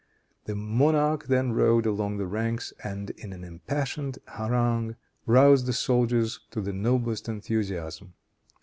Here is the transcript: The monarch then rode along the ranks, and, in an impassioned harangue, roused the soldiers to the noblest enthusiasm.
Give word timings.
The 0.45 0.55
monarch 0.55 1.27
then 1.27 1.51
rode 1.51 1.85
along 1.85 2.17
the 2.17 2.25
ranks, 2.25 2.73
and, 2.83 3.11
in 3.11 3.33
an 3.33 3.43
impassioned 3.43 4.17
harangue, 4.29 4.95
roused 5.27 5.67
the 5.67 5.73
soldiers 5.73 6.39
to 6.49 6.59
the 6.59 6.73
noblest 6.73 7.29
enthusiasm. 7.29 8.15